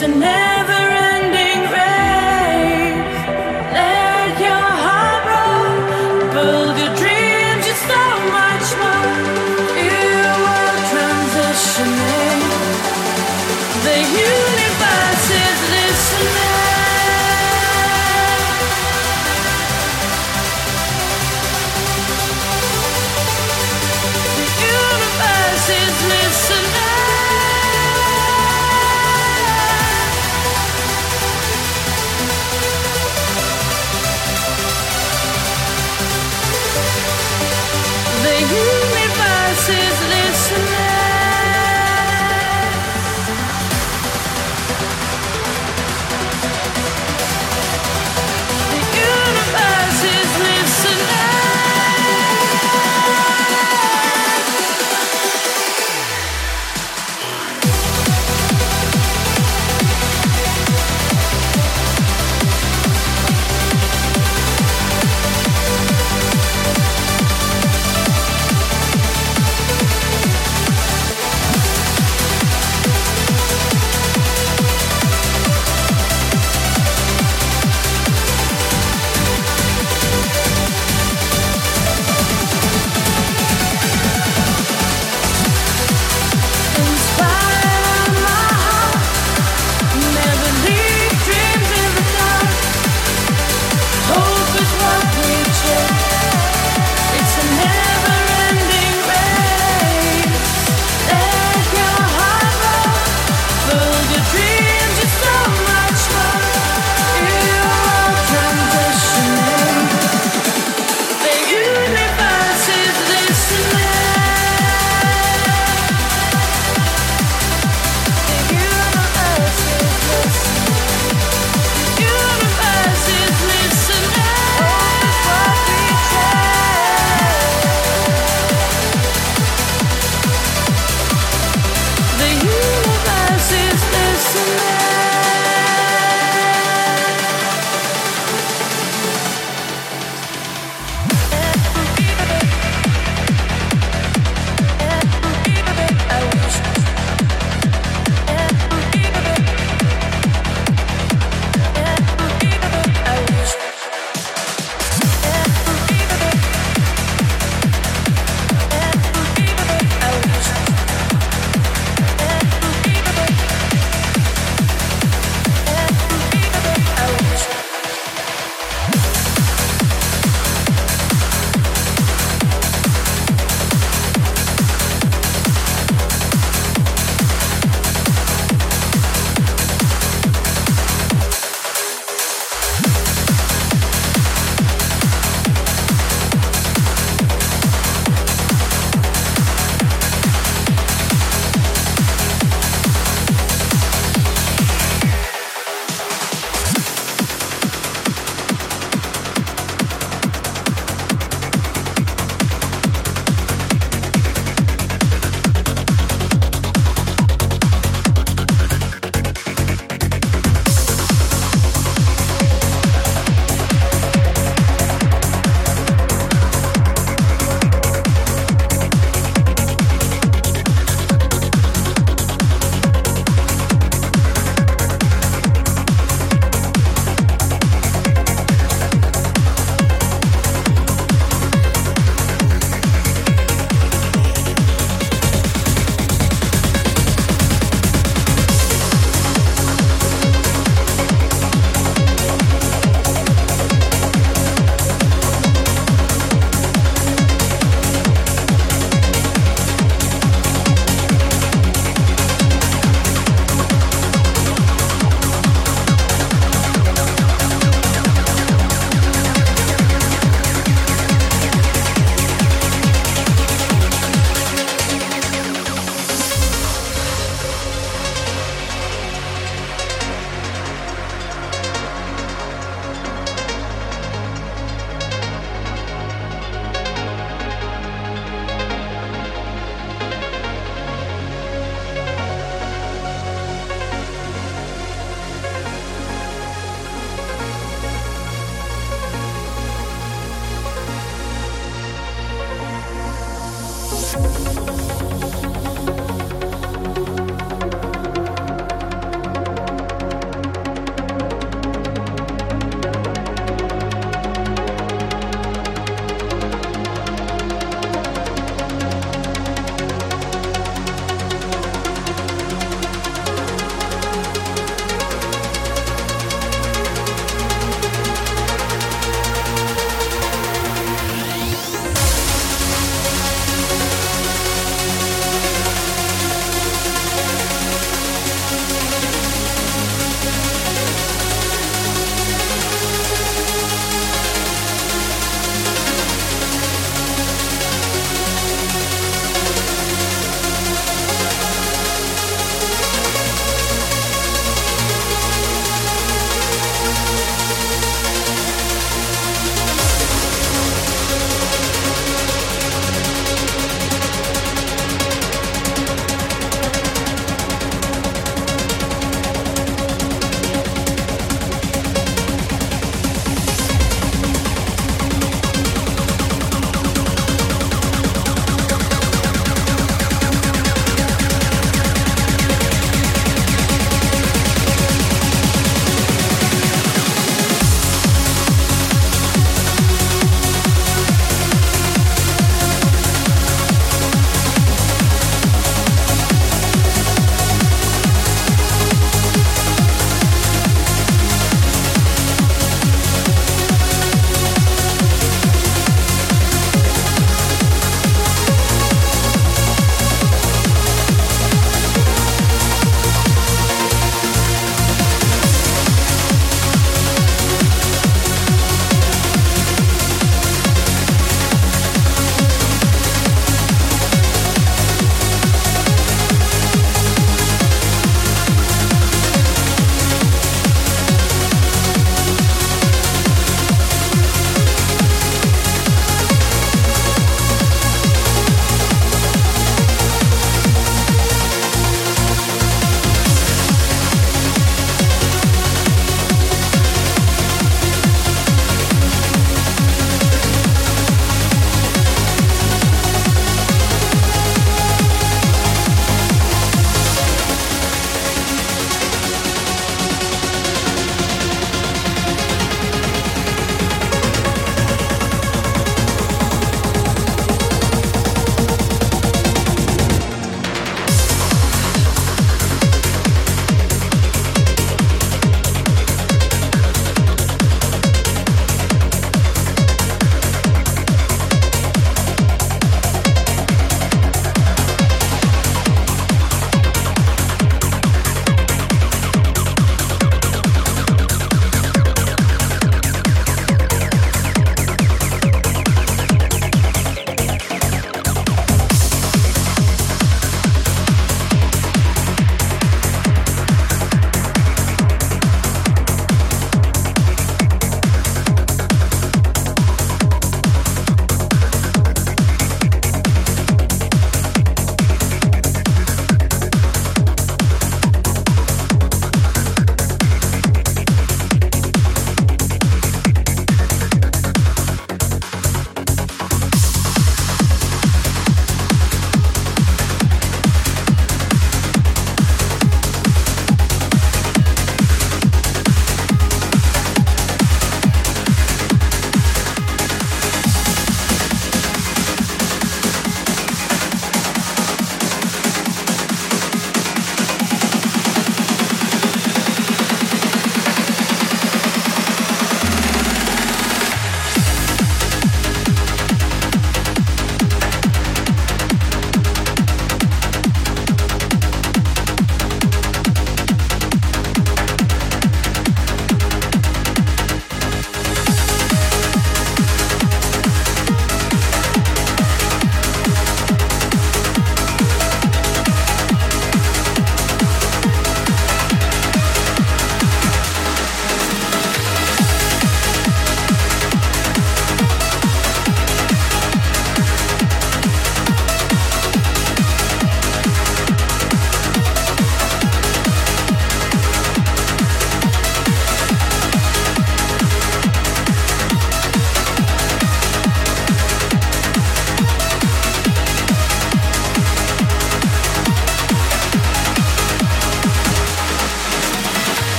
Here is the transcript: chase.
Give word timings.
chase. 0.00 0.47